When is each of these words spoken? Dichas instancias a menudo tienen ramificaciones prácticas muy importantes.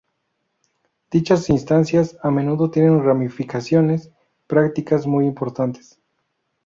Dichas 1.13 1.47
instancias 1.51 2.17
a 2.23 2.31
menudo 2.31 2.71
tienen 2.71 3.03
ramificaciones 3.03 4.09
prácticas 4.47 5.05
muy 5.05 5.27
importantes. 5.27 5.99